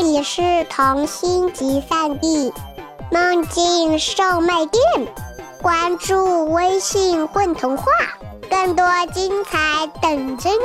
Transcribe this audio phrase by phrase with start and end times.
[0.00, 0.40] 这里是
[0.70, 2.52] 童心集散地，
[3.10, 4.80] 梦境售卖店。
[5.60, 7.84] 关注微信“混童话”，
[8.48, 10.62] 更多精彩等着你。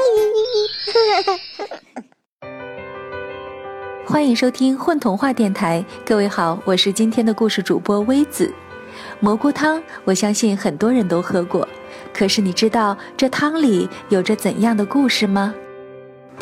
[4.05, 8.53] 欢迎收听混童话电台，各位好，我是今天的故事主播微子。
[9.19, 11.67] 蘑菇汤，我相信很多人都喝过，
[12.13, 15.55] 可是你知道这汤里有着怎样的故事吗？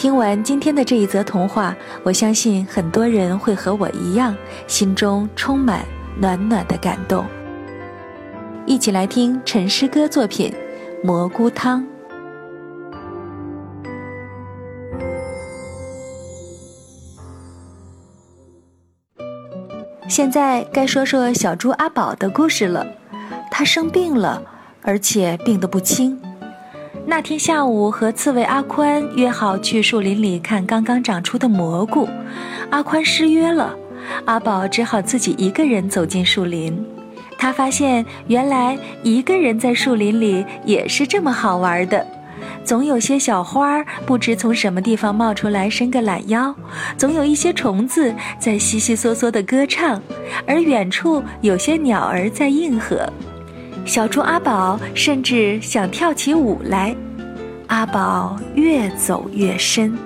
[0.01, 5.85] 听完今天的这一则童话，我相信很多人会和我一样，心中充满
[6.19, 7.23] 暖暖的感动。
[8.65, 10.51] 一起来听陈诗歌作品
[11.05, 11.83] 《蘑菇汤》。
[20.09, 22.83] 现在该说说小猪阿宝的故事了。
[23.51, 24.41] 他生病了，
[24.81, 26.19] 而且病得不轻。
[27.05, 32.07] 那天下午，和刺猬阿宽约好去树林里看刚刚长出的蘑菇。
[32.69, 33.75] 阿宽失约了，
[34.25, 36.83] 阿宝只好自己一个人走进树林。
[37.37, 42.05] 他发现，原来一个人在树林里也是这么好玩的。
[42.63, 46.55] 总有些小花不知从什么地方冒出来伸个懒腰，
[46.97, 49.99] 总有一些虫子在悉悉嗦嗦地歌唱，
[50.45, 53.11] 而远处有些鸟儿在应和。
[53.85, 56.95] 小猪阿宝甚至想跳起舞来，
[57.67, 59.97] 阿宝越走越深。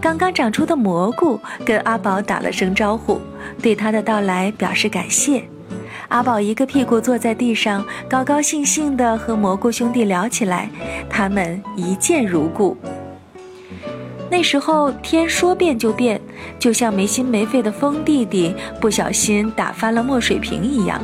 [0.00, 3.20] 刚刚长出的蘑菇跟阿宝打了声招呼，
[3.60, 5.42] 对他的到来表示感谢。
[6.08, 10.68] 阿宝一个屁股坐在地上，高高兴兴地和蘑菇兄弟聊起来，
[11.08, 12.76] 他们一见如故。
[14.30, 16.20] 那时候天说变就变，
[16.58, 21.00] 就像没心没肺的风弟弟不小心打翻了墨水瓶一样。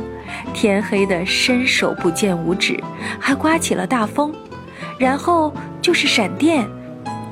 [0.53, 2.81] 天黑的伸手不见五指，
[3.19, 4.33] 还刮起了大风，
[4.97, 6.67] 然后就是闪电，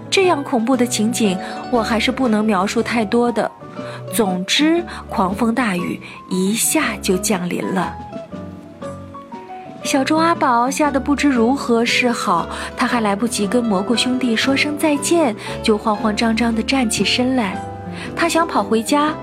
[0.10, 1.38] 这样恐怖的情景，
[1.72, 3.50] 我还是不能描述太多的。
[4.14, 7.94] 总之，狂风大雨一下就降临了。
[9.84, 17.58] 小猪阿宝吓得不知如何是好，他还来不及跟蘑菇兄弟说声再见，就慌慌张张地站起身来。
[18.16, 19.14] 他想跑回家。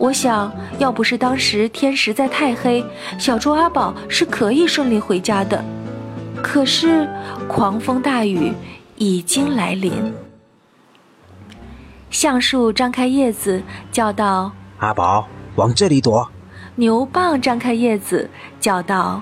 [0.00, 2.82] 我想要不是当时天实在太黑，
[3.18, 5.62] 小猪阿宝是可以顺利回家的。
[6.42, 7.06] 可是
[7.46, 8.50] 狂风大雨
[8.96, 10.14] 已经来临。
[12.10, 13.62] 橡树张开叶子，
[13.92, 14.50] 叫道
[14.80, 16.26] ：“阿宝，往这里躲。”
[16.76, 19.20] 牛蒡张开叶子，叫道：“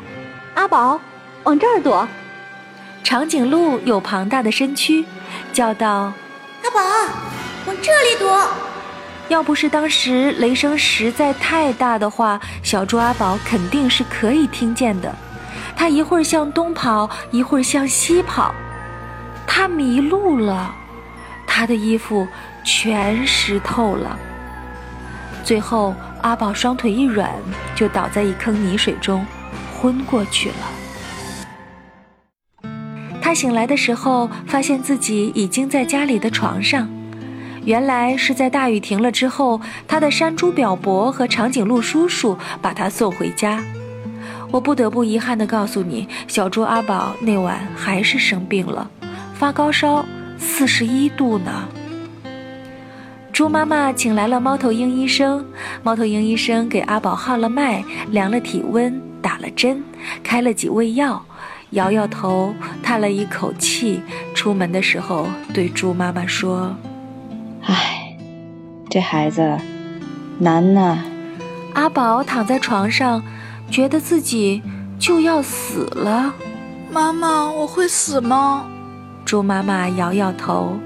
[0.55, 1.01] 阿宝，
[1.43, 2.07] 往这儿躲。”
[3.03, 5.05] 长颈鹿有庞大的身躯，
[5.53, 6.13] 叫道
[6.63, 6.81] ：“阿宝，
[7.67, 8.47] 往这里躲。”
[9.29, 15.15] 要不是当时雷声实在太大的话，小猪阿宝肯定是可以听见的。
[15.77, 18.55] 他一会儿向东跑，一会儿向西跑，
[19.47, 20.75] 他迷路了，
[21.47, 22.27] 他的衣服
[22.65, 24.19] 全湿透了。
[25.45, 27.31] 最后，阿宝双腿一软，
[27.75, 29.25] 就倒在一坑泥水中，
[29.79, 30.55] 昏过去了。
[33.21, 36.89] 他醒来的时候，发现自己已经在家里的床上。
[37.69, 43.63] 原来是在大雨停了之后，他的山猪表伯和长颈鹿叔叔把他送回家。
[44.51, 48.91] 我不得不遗憾地告诉你，小猪阿宝那晚还是生病了，
[49.35, 50.03] 发高烧，
[50.39, 51.69] 四十一度呢。
[53.35, 55.45] 猪妈妈请来了猫头鹰医生，
[55.83, 59.85] 猫头鹰医生给阿宝号了脉，量了体温，打了针，
[60.23, 61.23] 开了几味药，
[61.73, 64.01] 摇摇头，叹了一口气，
[64.35, 66.75] 出门的时候对猪妈妈说。
[67.69, 68.17] 唉，
[68.89, 69.59] 这孩子
[70.39, 71.05] 难呐。
[71.75, 73.23] 阿宝躺在床上，
[73.71, 74.63] 觉得自己
[74.99, 76.33] 就要死了。
[76.91, 78.67] 妈妈，我会死吗？
[79.27, 80.79] 猪妈妈摇摇头，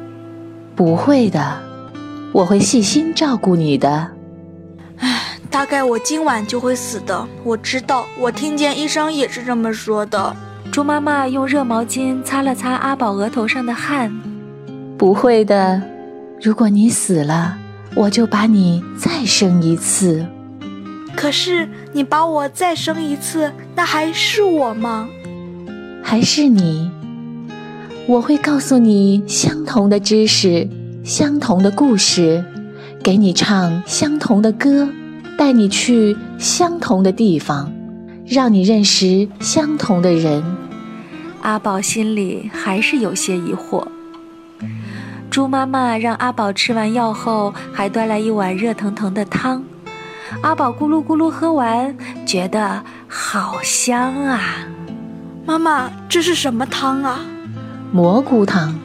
[0.74, 1.62] 不会的，
[2.32, 4.10] 我会细心照顾你的。
[4.98, 7.24] 唉，大概我今晚就会死的。
[7.44, 10.34] 我知道，我听见医生也是这么说的。
[10.72, 14.12] 猪妈妈用热毛巾擦了擦阿宝额头上的汗，
[14.98, 15.80] 不会的。
[16.42, 17.56] 如果你死了，
[17.94, 20.26] 我就把你再生一次。
[21.14, 25.08] 可是你把我再生一次，那还是我吗？
[26.02, 26.90] 还是你？
[28.08, 30.68] 我会告诉你相同的知识，
[31.04, 32.44] 相同的故事，
[33.04, 34.88] 给你唱相同的歌，
[35.38, 37.72] 带你去相同的地方，
[38.26, 40.42] 让你认识相同的人。
[41.42, 43.86] 阿宝心里还是有些疑惑。
[45.32, 49.64] 猪妈妈让阿宝吃完药后，还端来一碗热腾腾的汤。
[50.42, 51.96] 阿宝咕噜咕噜喝完，
[52.26, 54.42] 觉得好香啊！
[55.46, 57.20] 妈妈，这是什么汤啊？
[57.90, 58.78] 蘑菇汤。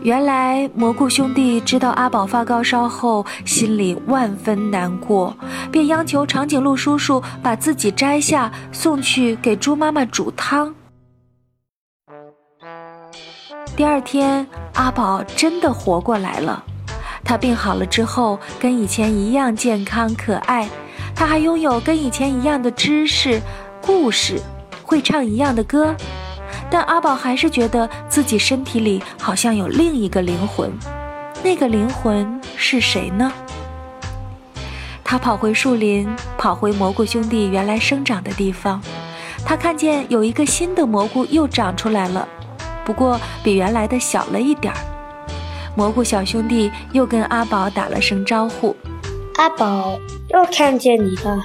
[0.00, 5.36] 原来蘑菇兄弟知道阿宝发高烧后，心里万分难过，
[5.70, 10.74] 便央求长颈鹿叔叔把自己摘下，送去给猪妈妈煮汤。
[13.76, 16.64] 第二天，阿宝真的活过来了。
[17.22, 20.66] 他病好了之后，跟以前一样健康可爱。
[21.14, 23.38] 他还拥有跟以前一样的知识、
[23.82, 24.40] 故事，
[24.82, 25.94] 会唱一样的歌。
[26.70, 30.72] 但阿宝还是觉得自己身体里好像有另一个灵魂，
[31.44, 33.30] 那个灵魂是谁呢？
[35.04, 36.08] 他跑回树林，
[36.38, 38.80] 跑回蘑菇兄弟原来生长的地方。
[39.44, 42.26] 他看见有一个新的蘑菇又长出来了，
[42.86, 44.78] 不过比原来的小了一点儿。
[45.74, 48.74] 蘑菇小兄弟又跟阿宝打了声招呼
[49.36, 49.98] ：“阿宝，
[50.28, 51.38] 又看见你了。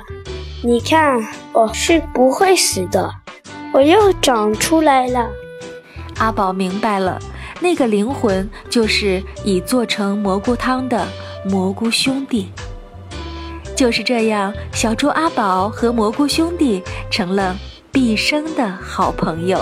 [0.64, 1.20] 你看，
[1.52, 3.12] 我是不会死的。”
[3.74, 5.30] 我又长出来了，
[6.18, 7.18] 阿宝明白了，
[7.62, 11.08] 那个灵魂就是已做成蘑菇汤的
[11.46, 12.52] 蘑菇兄弟。
[13.76, 17.56] 就是这样，小猪阿宝和蘑菇兄弟成了
[17.94, 19.60] 毕生的好朋友。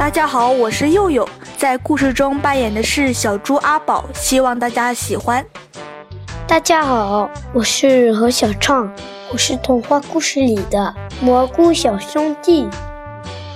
[0.00, 1.28] 大家好，我是佑佑。
[1.58, 5.44] 在故事中扮演的是小猪阿宝，希望大家喜欢。
[6.46, 8.90] 大家好，我是何小畅，
[9.30, 12.66] 我是童话故事里的蘑菇小兄弟。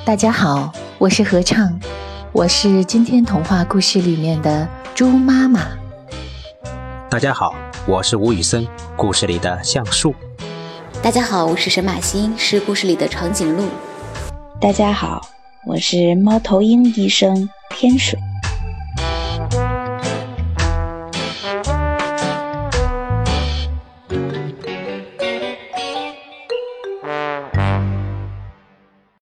[0.04, 1.80] 大家好，我是合唱，
[2.30, 5.62] 我是今天童话故事里面的猪妈妈。
[7.08, 7.54] 大家好，
[7.86, 10.14] 我是吴宇森，故事里的橡树。
[11.02, 13.64] 大家好，我是沈马欣，是故事里的长颈鹿。
[14.60, 15.26] 大家好，
[15.66, 17.48] 我是猫头鹰医生。
[17.70, 18.18] 天水。